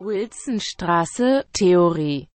[0.00, 2.28] Wilsonstraße, Theorie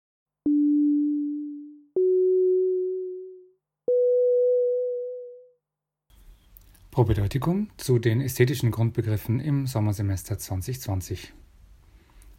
[6.90, 11.32] Propedeutikum zu den ästhetischen Grundbegriffen im Sommersemester 2020.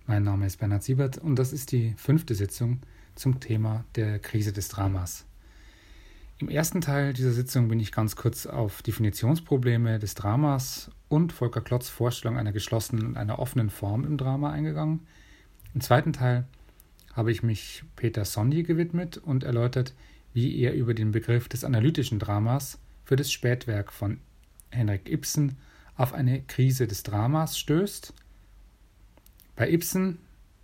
[0.06, 2.82] Mein Name ist Bernhard Siebert und das ist die fünfte Sitzung
[3.16, 5.26] zum Thema der Krise des Dramas.
[6.38, 11.62] Im ersten Teil dieser Sitzung bin ich ganz kurz auf Definitionsprobleme des Dramas und Volker
[11.62, 15.08] Klotz Vorstellung einer geschlossenen und einer offenen Form im Drama eingegangen.
[15.74, 16.46] Im zweiten Teil
[17.14, 19.94] habe ich mich Peter Sondi gewidmet und erläutert,
[20.34, 24.20] wie er über den Begriff des analytischen Dramas für das Spätwerk von
[24.72, 25.58] Henrik Ibsen
[25.96, 28.14] auf eine Krise des Dramas stößt.
[29.56, 30.18] Bei Ibsen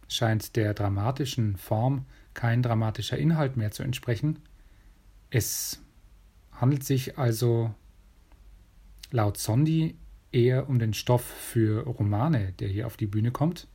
[0.09, 4.39] scheint der dramatischen Form kein dramatischer Inhalt mehr zu entsprechen.
[5.31, 5.81] Es
[6.51, 7.73] handelt sich also
[9.11, 9.95] laut Sondi
[10.31, 13.67] eher um den Stoff für Romane, der hier auf die Bühne kommt.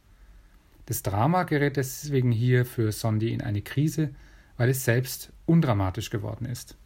[0.84, 4.14] Das Drama gerät deswegen hier für Sondi in eine Krise,
[4.58, 6.76] weil es selbst undramatisch geworden ist.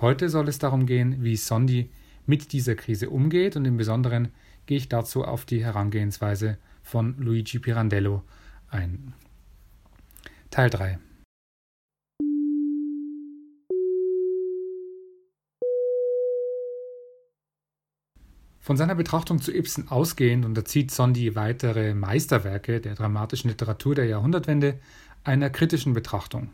[0.00, 1.90] Heute soll es darum gehen, wie Sondi
[2.26, 4.28] mit dieser Krise umgeht und im Besonderen
[4.66, 8.22] gehe ich dazu auf die Herangehensweise von Luigi Pirandello
[8.68, 9.14] ein.
[10.50, 10.98] Teil 3
[18.70, 24.78] Von seiner Betrachtung zu Ibsen ausgehend unterzieht Sondi weitere Meisterwerke der dramatischen Literatur der Jahrhundertwende
[25.24, 26.50] einer kritischen Betrachtung.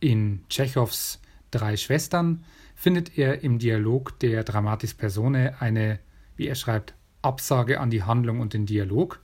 [0.00, 1.20] In Tschechows
[1.50, 2.42] Drei Schwestern
[2.74, 5.98] findet er im Dialog der Dramatis Personae eine,
[6.36, 9.20] wie er schreibt, Absage an die Handlung und den Dialog.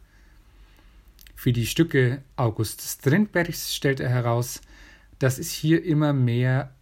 [1.35, 4.61] Für die Stücke August Strindbergs stellt er heraus,
[5.19, 6.75] dass es hier immer mehr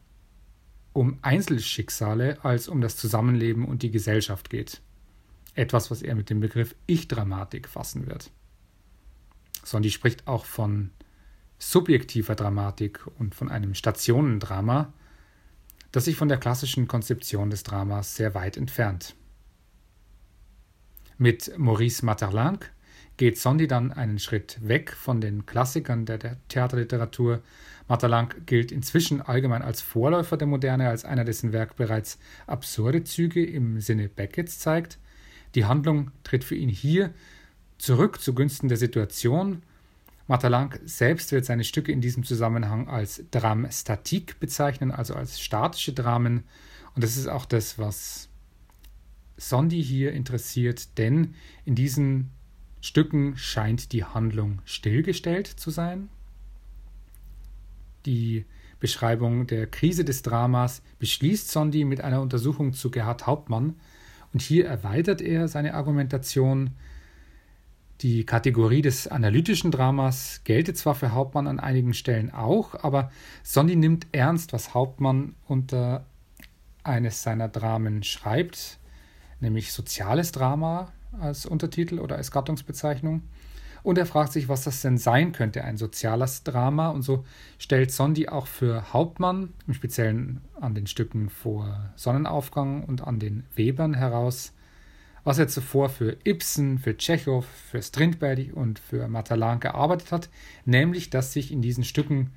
[0.92, 4.82] um Einzelschicksale als um das Zusammenleben und die Gesellschaft geht.
[5.54, 8.30] Etwas, was er mit dem Begriff Ich-Dramatik fassen wird.
[9.64, 10.90] Sondi spricht auch von
[11.58, 14.92] subjektiver Dramatik und von einem Stationendrama,
[15.92, 19.14] das sich von der klassischen Konzeption des Dramas sehr weit entfernt.
[21.18, 22.72] Mit Maurice Maeterlinck
[23.18, 27.42] geht Sondi dann einen Schritt weg von den Klassikern der, Theaterliteratur.
[27.88, 33.44] Maeterlinck gilt inzwischen allgemein als Vorläufer der Moderne, als einer, dessen Werk bereits absurde Züge
[33.44, 34.98] im Sinne Beckets zeigt–
[35.54, 37.12] die Handlung tritt für ihn hier
[37.78, 39.62] zurück zugunsten der Situation.
[40.28, 46.44] Matalang selbst wird seine Stücke in diesem Zusammenhang als Dramstatik bezeichnen, also als statische Dramen.
[46.94, 48.28] Und das ist auch das, was
[49.36, 51.34] Sondi hier interessiert, denn
[51.64, 52.30] in diesen
[52.80, 56.08] Stücken scheint die Handlung stillgestellt zu sein.
[58.06, 58.44] Die
[58.78, 63.76] Beschreibung der Krise des Dramas beschließt Sondi mit einer Untersuchung zu Gerhard Hauptmann,
[64.32, 66.70] und hier erweitert er seine Argumentation.
[68.00, 73.10] Die Kategorie des analytischen Dramas gelte zwar für Hauptmann an einigen Stellen auch, aber
[73.42, 76.06] Sondi nimmt ernst, was Hauptmann unter
[76.82, 78.78] eines seiner Dramen schreibt,
[79.40, 83.22] nämlich soziales Drama als Untertitel oder als Gattungsbezeichnung.
[83.82, 86.90] Und er fragt sich, was das denn sein könnte, ein soziales Drama.
[86.90, 87.24] Und so
[87.58, 93.44] stellt Sondi auch für Hauptmann, im Speziellen an den Stücken vor Sonnenaufgang und an den
[93.54, 94.52] Webern heraus,
[95.24, 100.28] was er zuvor für Ibsen, für Tschechow, für Strindberg und für Matalan gearbeitet hat,
[100.64, 102.30] nämlich dass sich in diesen Stücken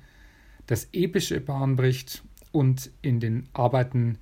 [0.66, 2.22] das Epische Bahn bricht
[2.52, 4.18] und in den Arbeiten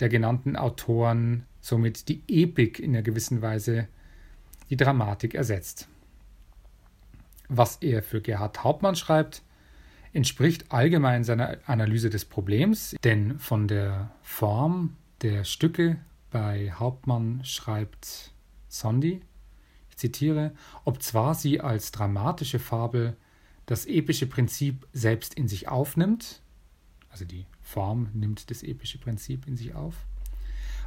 [0.00, 3.88] der genannten Autoren somit die Epik in einer gewissen Weise
[4.70, 5.88] die Dramatik ersetzt.
[7.48, 9.42] Was er für Gerhard Hauptmann schreibt,
[10.12, 15.98] entspricht allgemein seiner Analyse des Problems, denn von der Form der Stücke
[16.30, 18.32] bei Hauptmann schreibt
[18.68, 19.20] Sondi,
[19.90, 20.52] ich zitiere,
[20.84, 23.16] ob zwar sie als dramatische Fabel
[23.66, 26.42] das epische Prinzip selbst in sich aufnimmt,
[27.10, 29.94] also die Form nimmt das epische Prinzip in sich auf,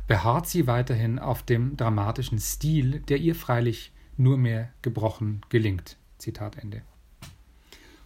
[0.08, 5.98] beharrt sie weiterhin auf dem dramatischen Stil, der ihr freilich nur mehr gebrochen gelingt.
[6.18, 6.84] Zitat Ende.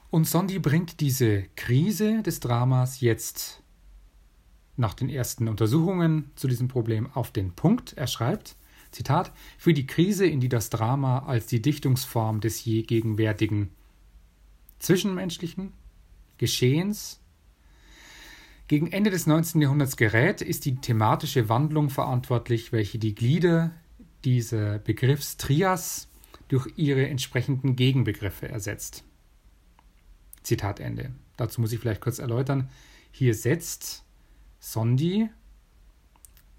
[0.10, 3.64] Und Sondi bringt diese Krise des Dramas jetzt
[4.76, 7.94] nach den ersten Untersuchungen zu diesem Problem auf den Punkt.
[7.94, 8.56] Er schreibt,
[8.92, 13.70] Zitat, für die Krise, in die das Drama als die Dichtungsform des je gegenwärtigen
[14.80, 15.72] zwischenmenschlichen
[16.38, 17.22] Geschehens
[18.68, 19.62] gegen Ende des 19.
[19.62, 23.72] Jahrhunderts gerät, ist die thematische Wandlung verantwortlich, welche die Glieder
[24.24, 26.08] dieser Begriffstrias
[26.52, 29.06] durch ihre entsprechenden Gegenbegriffe ersetzt.
[30.44, 31.12] Zitat Ende.
[31.38, 32.70] Dazu muss ich vielleicht kurz erläutern.
[33.10, 34.04] Hier setzt
[34.60, 35.30] Sondi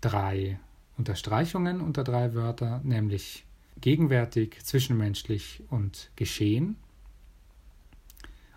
[0.00, 0.58] drei
[0.96, 3.44] Unterstreichungen unter drei Wörter, nämlich
[3.82, 6.76] gegenwärtig, zwischenmenschlich und geschehen.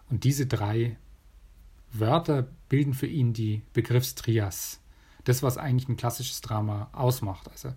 [0.09, 0.95] Und diese drei
[1.91, 4.79] Wörter bilden für ihn die Begriffstrias.
[5.25, 7.49] Das, was eigentlich ein klassisches Drama ausmacht.
[7.49, 7.73] Also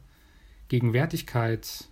[0.69, 1.89] Gegenwärtigkeit,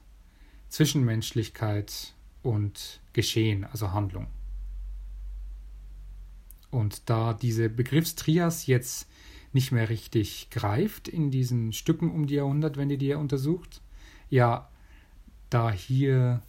[0.69, 4.27] Zwischenmenschlichkeit und Geschehen, also Handlung.
[6.71, 9.09] Und da diese Begriffstrias jetzt
[9.53, 13.81] nicht mehr richtig greift in diesen Stücken um die Jahrhundertwende, die er untersucht,
[14.29, 14.69] ja,
[15.49, 16.43] da hier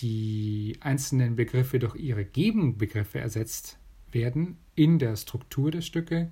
[0.00, 3.78] die einzelnen Begriffe durch ihre Gegenbegriffe ersetzt
[4.12, 6.30] werden in der Struktur der Stücke.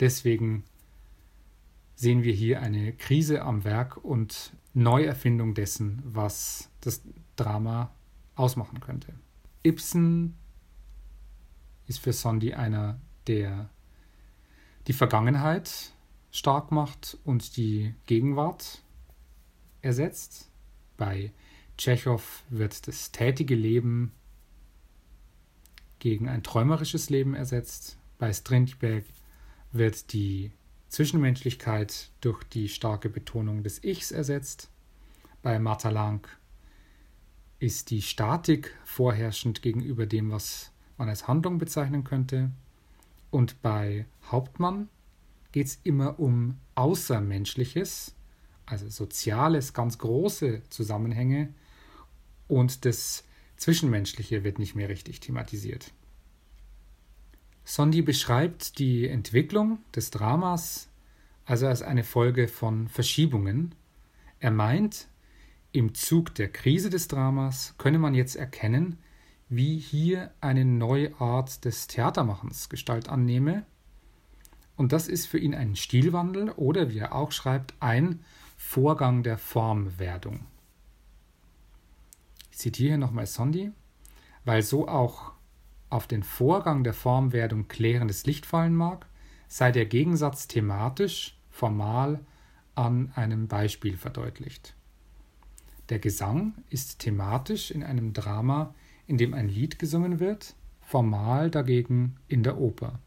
[0.00, 0.64] Deswegen
[1.94, 7.02] sehen wir hier eine Krise am Werk und Neuerfindung dessen, was das
[7.36, 7.90] Drama
[8.34, 9.14] ausmachen könnte.
[9.62, 10.34] Ibsen
[11.86, 13.70] ist für Sondi einer, der
[14.86, 15.92] die Vergangenheit
[16.30, 18.82] stark macht und die Gegenwart
[19.82, 20.50] ersetzt.
[20.96, 21.32] Bei
[21.78, 24.12] Tschechow wird das tätige Leben
[25.98, 27.98] gegen ein träumerisches Leben ersetzt.
[28.18, 29.04] Bei Strindberg
[29.72, 30.52] wird die
[30.94, 34.70] Zwischenmenschlichkeit durch die starke Betonung des Ichs ersetzt.
[35.42, 36.28] Bei Martha Lang
[37.58, 42.52] ist die Statik vorherrschend gegenüber dem, was man als Handlung bezeichnen könnte.
[43.32, 44.88] Und bei Hauptmann
[45.50, 48.14] geht es immer um Außermenschliches,
[48.64, 51.52] also Soziales, ganz große Zusammenhänge.
[52.46, 53.24] Und das
[53.56, 55.92] Zwischenmenschliche wird nicht mehr richtig thematisiert.
[57.64, 60.88] Sondi beschreibt die Entwicklung des Dramas
[61.46, 63.74] also als eine Folge von Verschiebungen.
[64.40, 65.08] Er meint,
[65.72, 68.98] im Zug der Krise des Dramas könne man jetzt erkennen,
[69.48, 73.66] wie hier eine neue Art des Theatermachens Gestalt annehme.
[74.76, 78.24] Und das ist für ihn ein Stilwandel oder, wie er auch schreibt, ein
[78.56, 80.46] Vorgang der Formwerdung.
[82.50, 83.72] Ich zitiere hier nochmal Sondi,
[84.44, 85.33] weil so auch
[85.94, 89.06] auf den Vorgang der Formwerdung klärendes Licht fallen mag,
[89.46, 92.18] sei der Gegensatz thematisch, formal
[92.74, 94.74] an einem Beispiel verdeutlicht.
[95.90, 98.74] Der Gesang ist thematisch in einem Drama,
[99.06, 102.98] in dem ein Lied gesungen wird, formal dagegen in der Oper.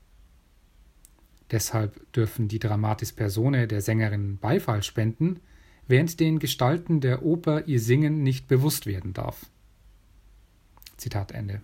[1.52, 5.42] Deshalb dürfen die Dramatis Personae der Sängerin Beifall spenden,
[5.88, 9.46] während den Gestalten der Oper ihr Singen nicht bewusst werden darf.
[10.96, 11.62] Zitat Ende.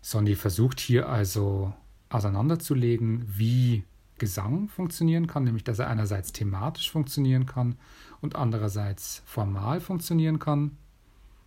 [0.00, 1.72] Sondi versucht hier also
[2.10, 3.84] auseinanderzulegen, wie
[4.18, 7.76] Gesang funktionieren kann, nämlich dass er einerseits thematisch funktionieren kann
[8.20, 10.76] und andererseits formal funktionieren kann.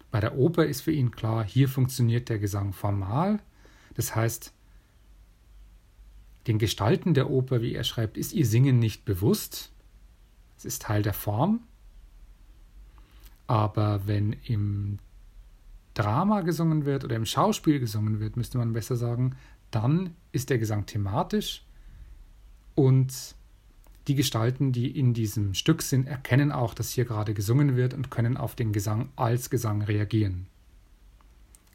[0.09, 3.39] Bei der Oper ist für ihn klar, hier funktioniert der Gesang formal.
[3.95, 4.53] Das heißt,
[6.47, 9.71] den Gestalten der Oper, wie er schreibt, ist ihr Singen nicht bewusst.
[10.57, 11.61] Es ist Teil der Form.
[13.47, 14.99] Aber wenn im
[15.93, 19.35] Drama gesungen wird oder im Schauspiel gesungen wird, müsste man besser sagen,
[19.71, 21.65] dann ist der Gesang thematisch
[22.75, 23.35] und
[24.07, 28.09] die Gestalten, die in diesem Stück sind, erkennen auch, dass hier gerade gesungen wird und
[28.09, 30.47] können auf den Gesang als Gesang reagieren.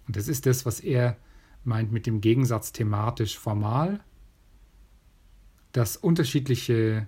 [0.07, 1.17] Und das ist das, was er
[1.65, 4.01] meint mit dem Gegensatz thematisch formal,
[5.73, 7.07] dass unterschiedliche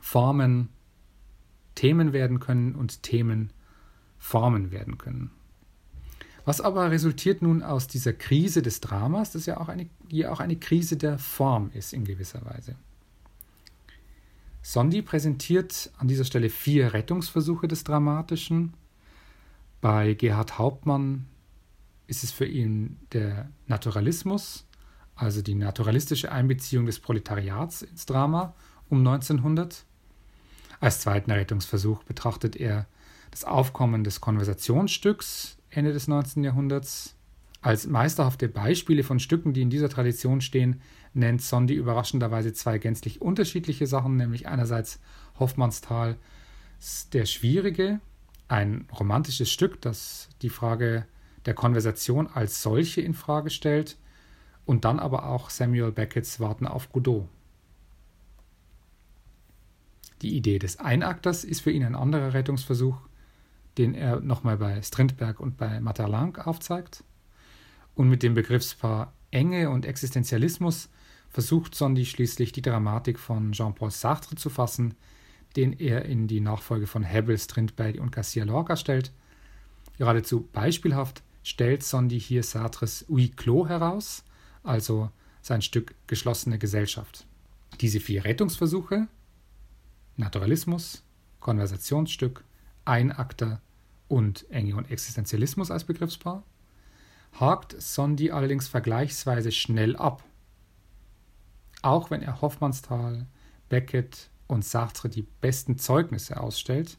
[0.00, 0.70] Formen
[1.74, 3.52] Themen werden können und Themen
[4.26, 5.30] Formen werden können.
[6.44, 10.40] Was aber resultiert nun aus dieser Krise des Dramas, das ja auch eine, hier auch
[10.40, 12.74] eine Krise der Form ist in gewisser Weise.
[14.62, 18.74] Sondi präsentiert an dieser Stelle vier Rettungsversuche des Dramatischen.
[19.80, 21.26] Bei Gerhard Hauptmann
[22.08, 24.66] ist es für ihn der Naturalismus,
[25.14, 28.56] also die naturalistische Einbeziehung des Proletariats ins Drama
[28.88, 29.84] um 1900.
[30.80, 32.88] Als zweiten Rettungsversuch betrachtet er
[33.36, 36.42] das Aufkommen des Konversationsstücks Ende des 19.
[36.42, 37.16] Jahrhunderts.
[37.60, 40.80] Als meisterhafte Beispiele von Stücken, die in dieser Tradition stehen,
[41.12, 45.00] nennt Sondi überraschenderweise zwei gänzlich unterschiedliche Sachen, nämlich einerseits
[45.38, 46.16] Hoffmannsthal
[47.12, 48.00] Der Schwierige,
[48.48, 51.04] ein romantisches Stück, das die Frage
[51.44, 53.98] der Konversation als solche in Frage stellt,
[54.64, 57.28] und dann aber auch Samuel Beckett's Warten auf Godot.
[60.22, 62.96] Die Idee des Einakters ist für ihn ein anderer Rettungsversuch,
[63.78, 67.04] den er nochmal bei Strindberg und bei Materlang aufzeigt.
[67.94, 70.88] Und mit dem Begriffspaar Enge und Existenzialismus
[71.28, 74.94] versucht Sondi schließlich die Dramatik von Jean-Paul Sartre zu fassen,
[75.56, 79.12] den er in die Nachfolge von Hebbel, Strindberg und Garcia Lorca stellt.
[79.98, 84.24] Geradezu beispielhaft stellt Sondi hier Sartres Huis Clos heraus,
[84.62, 85.10] also
[85.42, 87.26] sein Stück Geschlossene Gesellschaft.
[87.80, 89.08] Diese vier Rettungsversuche
[90.16, 91.02] Naturalismus,
[91.40, 92.42] Konversationsstück,
[92.84, 93.60] Einakter
[94.08, 96.42] und Enge und Existenzialismus als Begriffspaar
[97.40, 100.24] hakt Sondi allerdings vergleichsweise schnell ab.
[101.82, 103.26] Auch wenn er Hoffmannsthal,
[103.68, 106.98] Beckett und Sartre die besten Zeugnisse ausstellt,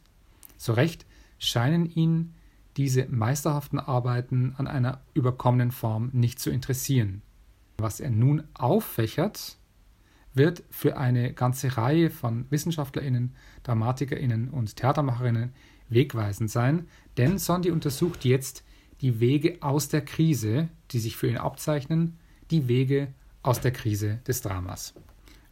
[0.56, 1.06] so recht
[1.38, 2.34] scheinen ihn
[2.76, 7.22] diese meisterhaften Arbeiten an einer überkommenen Form nicht zu interessieren.
[7.78, 9.56] Was er nun auffächert,
[10.34, 13.34] wird für eine ganze Reihe von Wissenschaftlerinnen,
[13.64, 15.52] Dramatikerinnen und Theatermacherinnen
[15.88, 18.64] wegweisend sein, denn Sondi untersucht jetzt
[19.00, 22.18] die Wege aus der Krise, die sich für ihn abzeichnen,
[22.50, 24.94] die Wege aus der Krise des Dramas.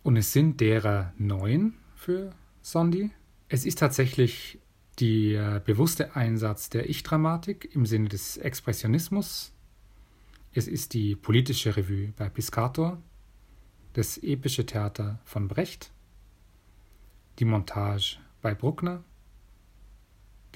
[0.03, 3.11] Und es sind derer neun für Sondi.
[3.49, 4.59] Es ist tatsächlich
[5.01, 9.53] der bewusste Einsatz der Ich-Dramatik im Sinne des Expressionismus.
[10.53, 13.03] Es ist die politische Revue bei Piscator,
[13.93, 15.91] das epische Theater von Brecht,
[17.39, 19.05] die Montage bei Bruckner,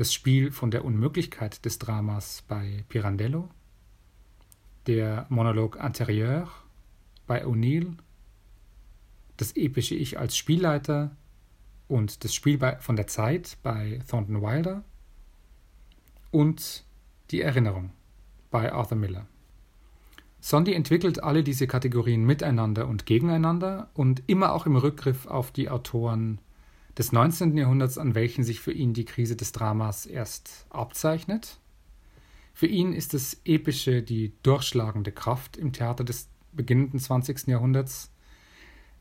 [0.01, 3.51] das Spiel von der Unmöglichkeit des Dramas bei Pirandello,
[4.87, 6.47] der Monolog antérieur
[7.27, 7.99] bei O'Neill,
[9.37, 11.15] das epische Ich als Spielleiter
[11.87, 14.85] und das Spiel von der Zeit bei Thornton Wilder
[16.31, 16.87] und
[17.31, 17.91] die Erinnerung
[18.51, 19.27] bei Arthur Miller.
[20.41, 25.69] Sondi entwickelt alle diese Kategorien miteinander und gegeneinander und immer auch im Rückgriff auf die
[25.69, 26.41] Autoren
[26.99, 27.57] des 19.
[27.57, 31.59] Jahrhunderts, an welchen sich für ihn die Krise des Dramas erst abzeichnet.
[32.53, 37.47] Für ihn ist das Epische die durchschlagende Kraft im Theater des beginnenden 20.
[37.47, 38.11] Jahrhunderts.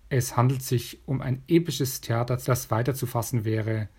[0.10, 3.90] Es handelt sich um ein episches Theater, das weiter zu fassen wäre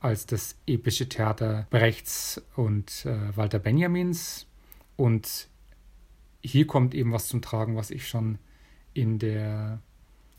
[0.00, 4.46] als das epische Theater Brechts und äh, Walter Benjamins.
[4.96, 5.48] Und
[6.40, 8.38] hier kommt eben was zum Tragen, was ich schon
[8.94, 9.82] in der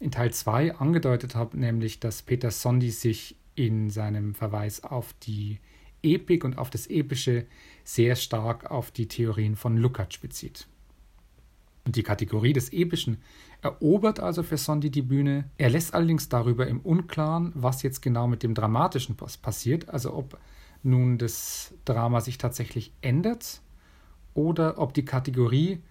[0.01, 5.59] in Teil 2 angedeutet habe, nämlich dass Peter Sondi sich in seinem Verweis auf die
[6.01, 7.45] Epik und auf das Epische
[7.83, 10.67] sehr stark auf die Theorien von Lukács bezieht.
[11.85, 13.17] Und die Kategorie des Epischen
[13.61, 15.49] erobert also für Sondi die Bühne.
[15.57, 20.39] Er lässt allerdings darüber im Unklaren, was jetzt genau mit dem Dramatischen passiert, also ob
[20.81, 23.61] nun das Drama sich tatsächlich ändert
[24.33, 25.81] oder ob die Kategorie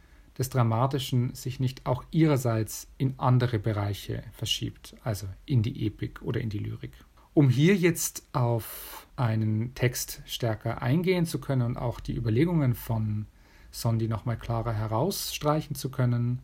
[0.40, 6.40] des Dramatischen sich nicht auch ihrerseits in andere Bereiche verschiebt, also in die Epik oder
[6.40, 6.92] in die Lyrik.
[7.34, 13.26] Um hier jetzt auf einen Text stärker eingehen zu können und auch die Überlegungen von
[13.70, 16.40] Sondi nochmal klarer herausstreichen zu können,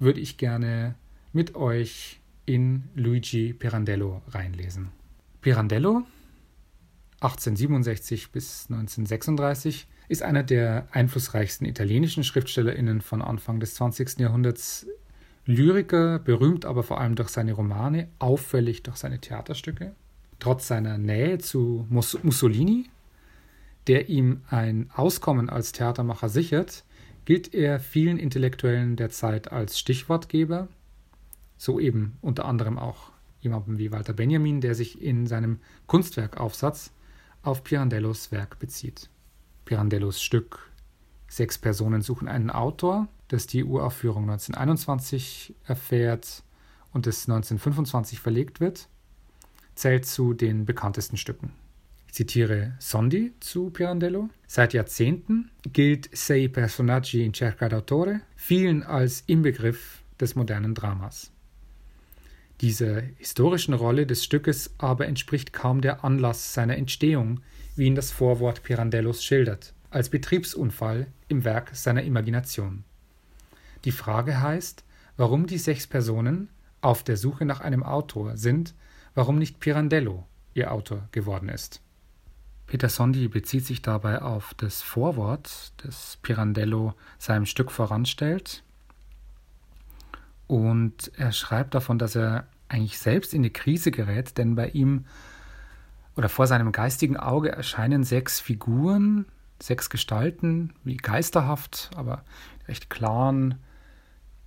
[0.00, 0.96] würde ich gerne
[1.32, 4.88] mit euch in Luigi Pirandello reinlesen.
[5.42, 6.02] Pirandello,
[7.22, 14.18] 1867 bis 1936, ist einer der einflussreichsten italienischen SchriftstellerInnen von Anfang des 20.
[14.18, 14.86] Jahrhunderts.
[15.44, 19.94] Lyriker, berühmt aber vor allem durch seine Romane, auffällig durch seine Theaterstücke.
[20.38, 22.90] Trotz seiner Nähe zu Mussolini,
[23.86, 26.84] der ihm ein Auskommen als Theatermacher sichert,
[27.24, 30.68] gilt er vielen Intellektuellen der Zeit als Stichwortgeber,
[31.56, 36.92] so eben unter anderem auch jemandem wie Walter Benjamin, der sich in seinem Kunstwerkaufsatz
[37.42, 39.08] auf Pirandellos Werk bezieht.
[39.64, 40.72] Pirandellos Stück
[41.32, 46.42] Sechs Personen suchen einen Autor, das die Uraufführung 1921 erfährt
[46.92, 48.86] und es 1925 verlegt wird,
[49.74, 51.54] zählt zu den bekanntesten Stücken.
[52.06, 54.28] Ich zitiere Sondi zu Pirandello.
[54.46, 61.32] Seit Jahrzehnten gilt Sei personaggi in cerca d'autore vielen als Inbegriff des modernen Dramas.
[62.62, 67.40] Dieser historischen Rolle des Stückes aber entspricht kaum der Anlass seiner Entstehung,
[67.74, 72.84] wie ihn das Vorwort Pirandellos schildert, als Betriebsunfall im Werk seiner Imagination.
[73.84, 74.84] Die Frage heißt,
[75.16, 76.50] warum die sechs Personen
[76.82, 78.74] auf der Suche nach einem Autor sind,
[79.16, 81.80] warum nicht Pirandello ihr Autor geworden ist.
[82.68, 88.62] Peter Sondi bezieht sich dabei auf das Vorwort, das Pirandello seinem Stück voranstellt.
[90.46, 95.04] Und er schreibt davon, dass er eigentlich selbst in die Krise gerät, denn bei ihm
[96.16, 99.26] oder vor seinem geistigen Auge erscheinen sechs Figuren,
[99.60, 102.24] sechs Gestalten, wie geisterhaft, aber
[102.68, 103.56] recht klaren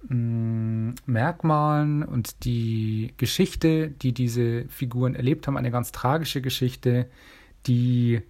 [0.08, 2.04] mh, mm, Merkmalen.
[2.04, 7.08] Und die Geschichte, die diese Figuren erlebt haben, eine ganz tragische Geschichte,
[7.68, 8.22] die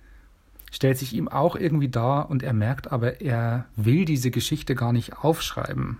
[0.71, 4.91] stellt sich ihm auch irgendwie dar und er merkt aber, er will diese Geschichte gar
[4.91, 5.99] nicht aufschreiben,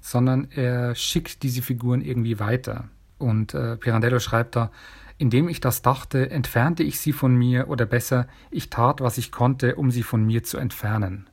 [0.00, 2.88] sondern er schickt diese Figuren irgendwie weiter.
[3.18, 4.70] Und äh, Pirandello schreibt da,
[5.18, 9.30] indem ich das dachte, entfernte ich sie von mir, oder besser, ich tat, was ich
[9.30, 11.28] konnte, um sie von mir zu entfernen.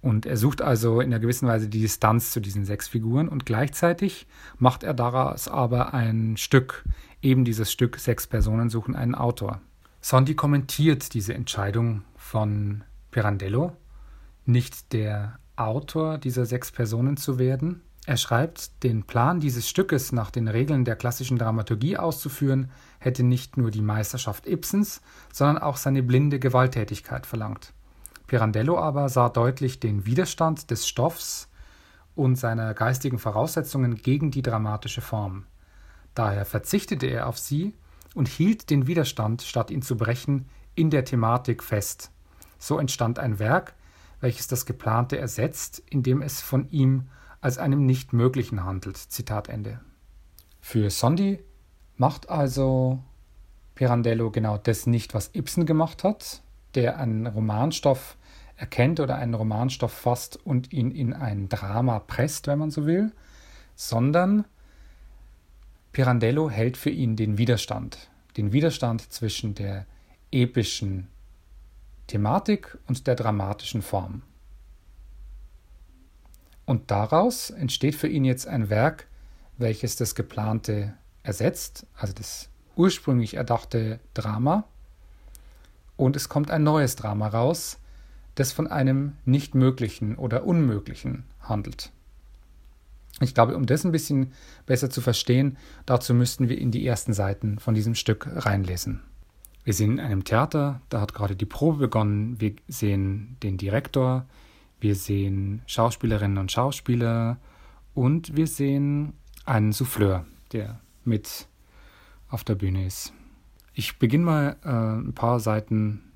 [0.00, 3.46] Und er sucht also in einer gewissen Weise die Distanz zu diesen sechs Figuren und
[3.46, 4.26] gleichzeitig
[4.58, 6.84] macht er daraus aber ein Stück,
[7.22, 9.60] eben dieses Stück Sechs Personen suchen einen Autor.
[10.02, 13.72] Sondi kommentiert diese Entscheidung von Pirandello
[14.44, 17.82] nicht der Autor dieser sechs Personen zu werden.
[18.06, 23.56] Er schreibt, den Plan dieses Stückes nach den Regeln der klassischen Dramaturgie auszuführen, hätte nicht
[23.56, 25.00] nur die Meisterschaft Ibsens,
[25.32, 27.72] sondern auch seine blinde Gewalttätigkeit verlangt.
[28.26, 31.48] Pirandello aber sah deutlich den Widerstand des Stoffs
[32.14, 35.46] und seiner geistigen Voraussetzungen gegen die dramatische Form.
[36.14, 37.74] Daher verzichtete er auf sie
[38.14, 42.10] und hielt den Widerstand, statt ihn zu brechen, in der Thematik fest.
[42.58, 43.74] So entstand ein Werk,
[44.24, 47.08] welches das Geplante ersetzt, indem es von ihm
[47.42, 48.96] als einem Nichtmöglichen handelt.
[48.96, 49.80] Zitat Ende.
[50.62, 51.40] Für Sondi
[51.98, 53.02] macht also
[53.74, 56.42] Pirandello genau das nicht, was Ibsen gemacht hat,
[56.74, 58.16] der einen Romanstoff
[58.56, 63.12] erkennt oder einen Romanstoff fasst und ihn in ein Drama presst, wenn man so will,
[63.74, 64.46] sondern
[65.92, 69.84] Pirandello hält für ihn den Widerstand, den Widerstand zwischen der
[70.30, 71.08] epischen
[72.06, 74.22] Thematik und der dramatischen Form.
[76.66, 79.06] Und daraus entsteht für ihn jetzt ein Werk,
[79.58, 84.64] welches das geplante ersetzt, also das ursprünglich erdachte Drama,
[85.96, 87.78] und es kommt ein neues Drama raus,
[88.34, 91.92] das von einem Nicht-Möglichen oder Unmöglichen handelt.
[93.20, 94.32] Ich glaube, um das ein bisschen
[94.66, 95.56] besser zu verstehen,
[95.86, 99.02] dazu müssten wir in die ersten Seiten von diesem Stück reinlesen.
[99.64, 102.38] Wir sind in einem Theater, da hat gerade die Probe begonnen.
[102.38, 104.26] Wir sehen den Direktor,
[104.78, 107.38] wir sehen Schauspielerinnen und Schauspieler
[107.94, 109.14] und wir sehen
[109.46, 111.48] einen Souffleur, der mit
[112.28, 113.14] auf der Bühne ist.
[113.72, 116.12] Ich beginne mal äh, ein paar Seiten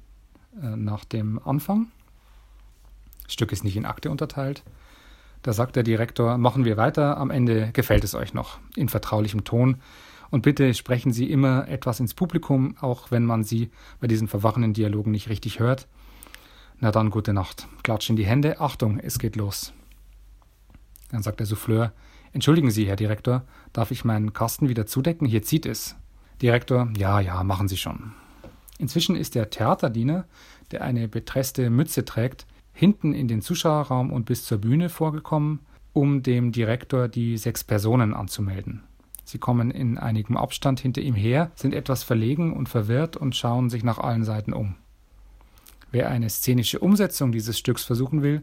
[0.63, 1.87] äh, nach dem Anfang.
[3.25, 4.63] Das Stück ist nicht in Akte unterteilt.
[5.43, 9.45] Da sagt der Direktor, machen wir weiter, am Ende gefällt es euch noch, in vertraulichem
[9.45, 9.79] Ton.
[10.31, 13.71] Und bitte sprechen Sie immer etwas ins Publikum, auch wenn man Sie
[14.01, 15.89] bei diesen verwachenden Dialogen nicht richtig hört.
[16.81, 17.67] Na dann, gute Nacht.
[17.83, 18.61] Klatsch in die Hände.
[18.61, 19.73] Achtung, es geht los.
[21.11, 21.93] Dann sagt der Souffleur,
[22.33, 25.27] Entschuldigen Sie, Herr Direktor, darf ich meinen Kasten wieder zudecken?
[25.27, 25.97] Hier zieht es.
[26.43, 28.13] Direktor, ja, ja, machen Sie schon.
[28.79, 30.27] Inzwischen ist der Theaterdiener,
[30.71, 35.61] der eine betresste Mütze trägt, hinten in den Zuschauerraum und bis zur Bühne vorgekommen,
[35.93, 38.85] um dem Direktor die sechs Personen anzumelden.
[39.29, 43.69] Sie kommen in einigem Abstand hinter ihm her, sind etwas verlegen und verwirrt und schauen
[43.69, 44.77] sich nach allen Seiten um.
[45.91, 48.43] Wer eine szenische Umsetzung dieses Stücks versuchen will,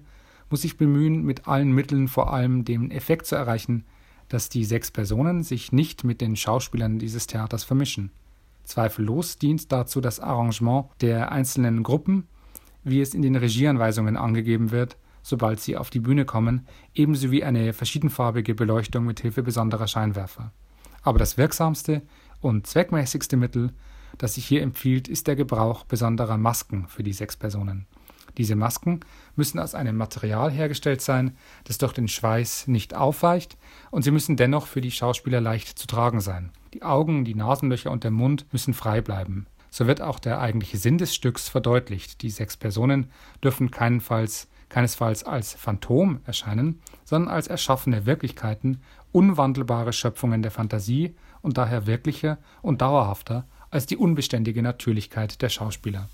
[0.50, 3.86] muss sich bemühen, mit allen Mitteln vor allem den Effekt zu erreichen,
[4.30, 8.12] dass die sechs Personen sich nicht mit den Schauspielern dieses Theaters vermischen.
[8.64, 12.28] Zweifellos dient dazu das Arrangement der einzelnen Gruppen
[12.86, 17.44] wie es in den Regieanweisungen angegeben wird, sobald sie auf die Bühne kommen, ebenso wie
[17.44, 20.54] eine verschiedenfarbige Beleuchtung mit Hilfe besonderer Scheinwerfer.
[21.06, 22.02] Aber das wirksamste
[22.42, 23.72] und zweckmäßigste Mittel,
[24.18, 27.86] das sich hier empfiehlt, ist der Gebrauch besonderer Masken für die sechs Personen.
[28.38, 29.02] Diese Masken
[29.36, 33.56] müssen aus einem Material hergestellt sein, das durch den Schweiß nicht aufweicht,
[33.92, 36.52] und sie müssen dennoch für die Schauspieler leicht zu tragen sein.
[36.74, 39.46] Die Augen, die Nasenlöcher und der Mund müssen frei bleiben.
[39.70, 42.22] So wird auch der eigentliche Sinn des Stücks verdeutlicht.
[42.24, 43.12] Die sechs Personen
[43.44, 48.82] dürfen keinenfalls, keinesfalls als Phantom erscheinen, sondern als erschaffene Wirklichkeiten,
[49.16, 56.10] unwandelbare Schöpfungen der Fantasie und daher wirklicher und dauerhafter als die unbeständige Natürlichkeit der Schauspieler.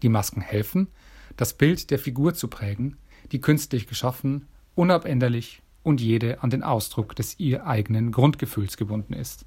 [0.00, 0.88] Die Masken helfen,
[1.36, 2.96] das Bild der Figur zu prägen,
[3.32, 9.44] die künstlich geschaffen, unabänderlich und jede an den Ausdruck des ihr eigenen Grundgefühls gebunden ist.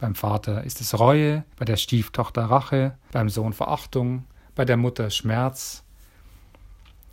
[0.00, 4.24] Beim Vater ist es Reue, bei der Stieftochter Rache, beim Sohn Verachtung,
[4.56, 5.84] bei der Mutter Schmerz,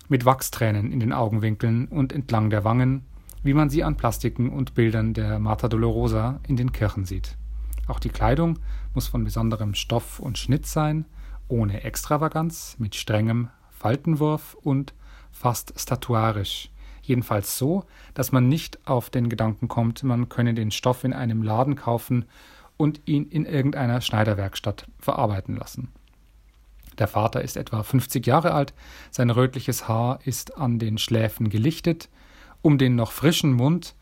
[0.08, 3.06] mit Wachstränen in den Augenwinkeln und entlang der Wangen,
[3.44, 7.38] wie man sie an Plastiken und Bildern der Marta Dolorosa in den Kirchen sieht.
[7.88, 8.60] Auch die Kleidung
[8.94, 11.06] muss von besonderem Stoff und Schnitt sein,
[11.48, 14.94] ohne Extravaganz, mit strengem Faltenwurf und
[15.32, 16.70] fast statuarisch,
[17.02, 21.42] jedenfalls so, dass man nicht auf den Gedanken kommt, man könne den Stoff in einem
[21.42, 22.26] Laden kaufen
[22.78, 25.92] und ihn in irgendeiner Schneiderwerkstatt verarbeiten lassen.
[26.98, 28.74] Der Vater ist etwa 50 Jahre alt,
[29.10, 32.10] sein rötliches Haar ist an den Schläfen gelichtet,
[32.62, 33.96] um den noch frischen Mund,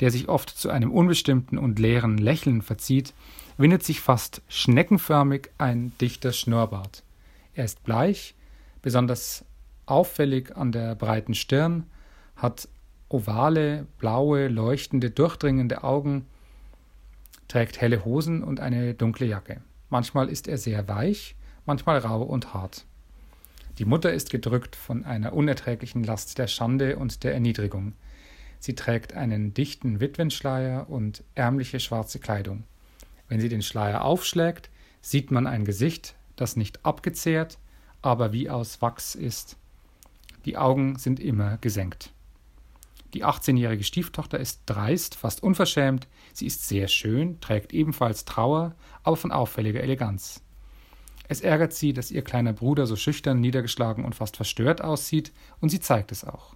[0.00, 3.14] der sich oft zu einem unbestimmten und leeren Lächeln verzieht,
[3.56, 7.02] windet sich fast schneckenförmig ein dichter Schnurrbart.
[7.54, 8.34] Er ist bleich,
[8.82, 9.44] besonders
[9.86, 11.84] auffällig an der breiten Stirn,
[12.36, 12.68] hat
[13.08, 16.26] ovale, blaue, leuchtende, durchdringende Augen
[17.48, 19.60] trägt helle Hosen und eine dunkle Jacke.
[19.88, 22.84] Manchmal ist er sehr weich, manchmal rau und hart.
[23.78, 27.94] Die Mutter ist gedrückt von einer unerträglichen Last der Schande und der Erniedrigung.
[28.60, 32.64] Sie trägt einen dichten Witwenschleier und ärmliche schwarze Kleidung.
[33.28, 34.70] Wenn sie den Schleier aufschlägt,
[35.02, 37.58] sieht man ein Gesicht, das nicht abgezehrt,
[38.00, 39.56] aber wie aus Wachs ist.
[40.44, 42.12] Die Augen sind immer gesenkt.
[43.12, 46.06] Die 18-jährige Stieftochter ist dreist, fast unverschämt.
[46.32, 50.42] Sie ist sehr schön, trägt ebenfalls Trauer, aber von auffälliger Eleganz.
[51.26, 55.70] Es ärgert sie, dass ihr kleiner Bruder so schüchtern, niedergeschlagen und fast verstört aussieht, und
[55.70, 56.54] sie zeigt es auch.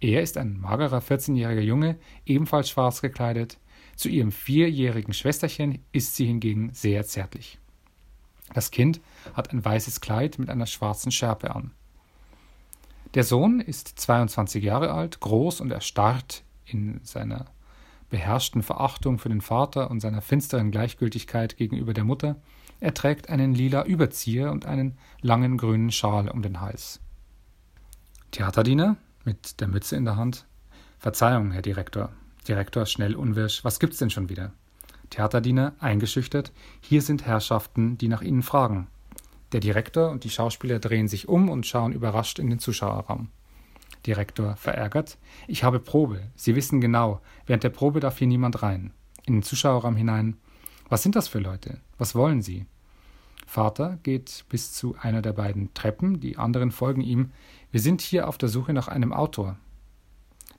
[0.00, 3.58] Er ist ein magerer 14-jähriger Junge, ebenfalls schwarz gekleidet.
[3.96, 7.58] Zu ihrem vierjährigen Schwesterchen ist sie hingegen sehr zärtlich.
[8.52, 9.00] Das Kind
[9.34, 11.72] hat ein weißes Kleid mit einer schwarzen Schärpe an.
[13.14, 17.46] Der Sohn ist 22 Jahre alt, groß und erstarrt in seiner
[18.10, 22.36] beherrschten Verachtung für den Vater und seiner finsteren Gleichgültigkeit gegenüber der Mutter.
[22.82, 26.98] Er trägt einen lila Überzieher und einen langen grünen Schal um den Hals.
[28.32, 30.46] Theaterdiener mit der Mütze in der Hand.
[30.98, 32.08] Verzeihung, Herr Direktor.
[32.48, 33.62] Direktor schnell unwirsch.
[33.62, 34.52] Was gibt's denn schon wieder?
[35.10, 38.88] Theaterdiener, eingeschüchtert, hier sind Herrschaften, die nach Ihnen fragen.
[39.52, 43.28] Der Direktor und die Schauspieler drehen sich um und schauen überrascht in den Zuschauerraum.
[44.06, 46.20] Direktor, verärgert, ich habe Probe.
[46.34, 48.92] Sie wissen genau, während der Probe darf hier niemand rein.
[49.24, 50.36] In den Zuschauerraum hinein.
[50.88, 51.78] Was sind das für Leute?
[51.96, 52.66] Was wollen Sie?
[53.52, 57.32] Vater geht bis zu einer der beiden Treppen, die anderen folgen ihm.
[57.70, 59.58] Wir sind hier auf der Suche nach einem Autor.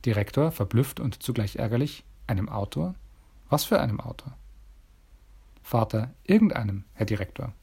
[0.05, 2.93] Direktor, verblüfft und zugleich ärgerlich, einem Autor?
[3.49, 4.37] Was für einem Autor?
[5.63, 7.53] Vater, irgendeinem, Herr Direktor.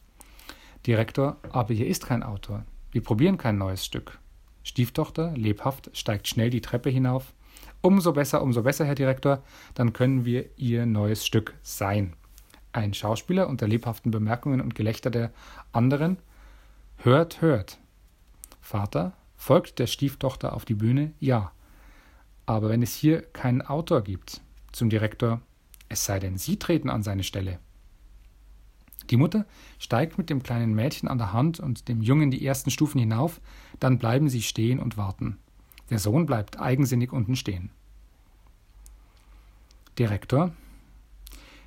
[0.84, 2.64] Direktor, aber hier ist kein Autor.
[2.90, 4.18] Wir probieren kein neues Stück.
[4.64, 7.34] Stieftochter, lebhaft, steigt schnell die Treppe hinauf.
[7.82, 12.14] Umso besser, umso besser, Herr Direktor, dann können wir Ihr neues Stück sein.
[12.72, 15.32] Ein Schauspieler unter lebhaften Bemerkungen und Gelächter der
[15.72, 16.18] anderen.
[16.98, 17.78] Hört, hört.
[18.60, 21.12] Vater, folgt der Stieftochter auf die Bühne?
[21.18, 21.52] Ja.
[22.46, 24.40] Aber wenn es hier keinen Autor gibt,
[24.72, 25.40] zum Direktor,
[25.88, 27.58] es sei denn, Sie treten an seine Stelle.
[29.10, 29.44] Die Mutter
[29.78, 33.40] steigt mit dem kleinen Mädchen an der Hand und dem Jungen die ersten Stufen hinauf,
[33.80, 35.38] dann bleiben sie stehen und warten.
[35.90, 37.70] Der Sohn bleibt eigensinnig unten stehen.
[39.98, 40.52] Direktor.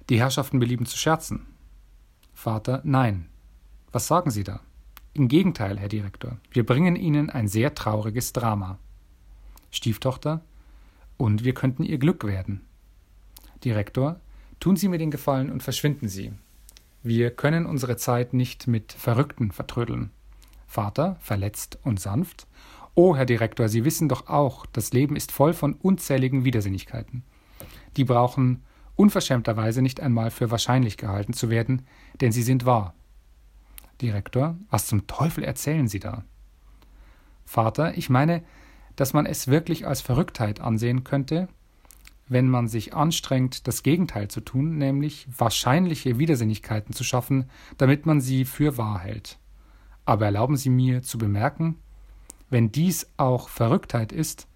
[0.10, 1.46] Die Herrschaften belieben zu scherzen.
[2.34, 2.82] Vater.
[2.84, 3.30] Nein.
[3.92, 4.60] Was sagen Sie da?
[5.14, 8.80] Im Gegenteil, Herr Direktor, wir bringen Ihnen ein sehr trauriges Drama.
[9.72, 10.42] Stieftochter.
[11.18, 12.62] Und wir könnten Ihr Glück werden.
[13.64, 14.20] Direktor.
[14.60, 16.34] Tun Sie mir den Gefallen und verschwinden Sie.
[17.02, 20.10] Wir können unsere Zeit nicht mit Verrückten vertrödeln.
[20.68, 22.48] Vater, verletzt und sanft.
[22.96, 27.24] Oh, Herr Direktor, Sie wissen doch auch, das Leben ist voll von unzähligen Widersinnigkeiten.
[27.98, 28.64] Die brauchen
[28.96, 31.84] unverschämterweise nicht einmal für wahrscheinlich gehalten zu werden,
[32.22, 32.94] denn sie sind wahr.
[34.02, 36.24] Direktor, was zum Teufel erzählen Sie da?
[37.46, 38.44] Vater, ich meine,
[38.96, 41.48] dass man es wirklich als Verrücktheit ansehen könnte,
[42.28, 48.22] wenn man sich anstrengt, das Gegenteil zu tun, nämlich wahrscheinliche Widersinnigkeiten zu schaffen, damit man
[48.22, 49.40] sie für wahr hält.
[50.06, 51.78] Aber erlauben Sie mir zu bemerken,
[52.50, 54.48] wenn dies auch Verrücktheit ist,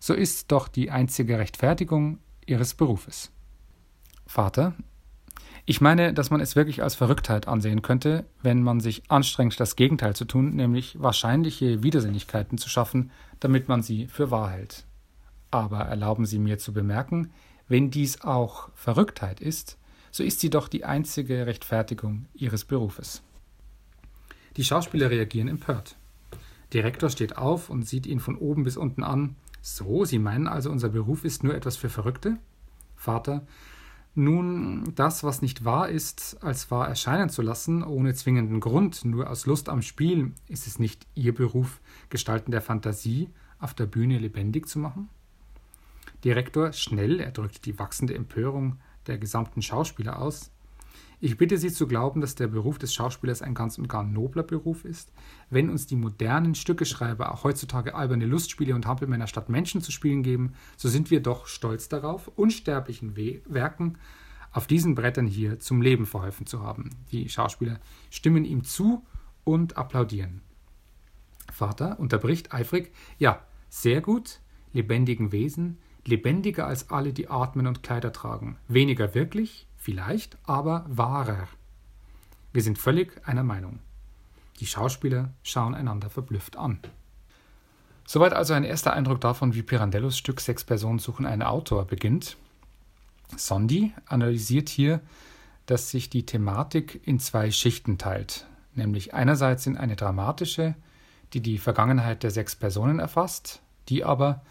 [0.00, 3.32] so ist doch die einzige Rechtfertigung Ihres Berufes.
[4.28, 4.74] Vater,
[5.64, 9.74] ich meine, dass man es wirklich als Verrücktheit ansehen könnte, wenn man sich anstrengt, das
[9.74, 13.10] Gegenteil zu tun, nämlich wahrscheinliche Widersinnigkeiten zu schaffen,
[13.40, 14.84] damit man sie für wahr hält.
[15.50, 17.30] Aber erlauben Sie mir zu bemerken,
[17.68, 19.78] wenn dies auch Verrücktheit ist,
[20.10, 23.22] so ist sie doch die einzige Rechtfertigung Ihres Berufes.
[24.58, 25.96] Die Schauspieler reagieren empört.
[26.74, 29.36] Direktor steht auf und sieht ihn von oben bis unten an.
[29.62, 32.36] So, Sie meinen also, unser Beruf ist nur etwas für Verrückte?
[32.94, 33.46] Vater,
[34.18, 39.30] nun, das, was nicht wahr ist, als wahr erscheinen zu lassen, ohne zwingenden Grund, nur
[39.30, 44.18] aus Lust am Spiel, ist es nicht Ihr Beruf, Gestalten der Fantasie auf der Bühne
[44.18, 45.08] lebendig zu machen?
[46.24, 50.50] Direktor, schnell, er drückt die wachsende Empörung der gesamten Schauspieler aus.
[51.20, 54.44] Ich bitte Sie zu glauben, dass der Beruf des Schauspielers ein ganz und gar nobler
[54.44, 55.12] Beruf ist.
[55.50, 60.22] Wenn uns die modernen Stückeschreiber auch heutzutage alberne Lustspiele und Hampelmänner statt Menschen zu spielen
[60.22, 63.98] geben, so sind wir doch stolz darauf, unsterblichen We Werken
[64.52, 66.90] auf diesen Brettern hier zum Leben verholfen zu haben.
[67.10, 69.04] Die Schauspieler stimmen ihm zu
[69.44, 70.42] und applaudieren.
[71.52, 74.40] Vater unterbricht eifrig: Ja, sehr gut,
[74.72, 78.56] lebendigen Wesen, lebendiger als alle, die atmen und Kleider tragen.
[78.68, 81.48] Weniger wirklich, vielleicht, aber wahrer.
[82.52, 83.78] Wir sind völlig einer Meinung.
[84.60, 86.78] Die Schauspieler schauen einander verblüfft an.
[88.06, 92.36] Soweit also ein erster Eindruck davon, wie Pirandellos Stück Sechs Personen suchen einen Autor beginnt.
[93.34, 95.00] Sondi analysiert hier,
[95.64, 100.74] dass sich die Thematik in zwei Schichten teilt, nämlich einerseits in eine dramatische,
[101.32, 104.42] die die Vergangenheit der sechs Personen erfasst, die aber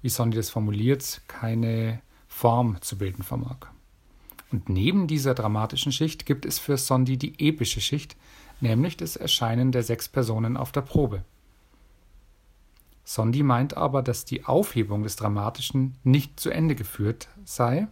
[0.00, 3.75] wie Sondi das formuliert, keine Form zu bilden vermag.
[4.52, 8.16] Und neben dieser dramatischen Schicht gibt es für Sondi die epische Schicht,
[8.60, 11.24] nämlich das Erscheinen der sechs Personen auf der Probe.
[13.04, 17.86] Sondi meint aber, dass die Aufhebung des Dramatischen nicht zu Ende geführt sei,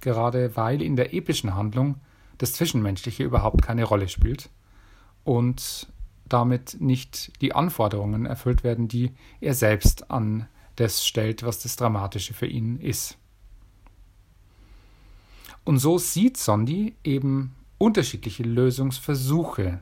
[0.00, 1.96] gerade weil in der epischen Handlung
[2.38, 4.50] das Zwischenmenschliche überhaupt keine Rolle spielt
[5.24, 5.88] und
[6.28, 10.46] damit nicht die Anforderungen erfüllt werden, die er selbst an
[10.76, 13.18] das stellt, was das Dramatische für ihn ist.
[15.66, 19.80] Und so sieht Sondi eben unterschiedliche Lösungsversuche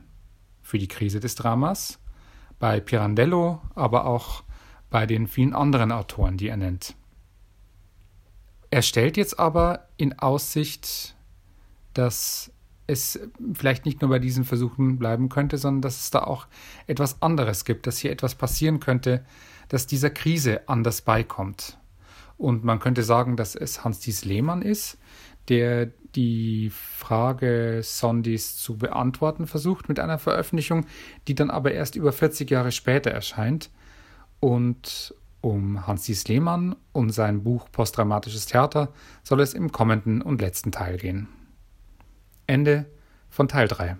[0.63, 1.99] für die Krise des Dramas,
[2.57, 4.43] bei Pirandello, aber auch
[4.89, 6.95] bei den vielen anderen Autoren, die er nennt.
[8.71, 11.15] Er stellt jetzt aber in Aussicht,
[11.93, 12.51] dass
[12.87, 13.19] es
[13.53, 16.47] vielleicht nicht nur bei diesen Versuchen bleiben könnte, sondern dass es da auch
[16.87, 19.23] etwas anderes gibt, dass hier etwas passieren könnte,
[19.69, 21.77] das dieser Krise anders beikommt.
[22.39, 24.97] Und man könnte sagen, dass es Hans-Dies Lehmann ist,
[25.49, 30.85] der die Frage Sondis zu beantworten versucht mit einer Veröffentlichung,
[31.27, 33.69] die dann aber erst über 40 Jahre später erscheint.
[34.39, 40.71] Und um Hans-Dies Lehmann und sein Buch Postdramatisches Theater soll es im kommenden und letzten
[40.71, 41.27] Teil gehen.
[42.47, 42.85] Ende
[43.29, 43.97] von Teil 3.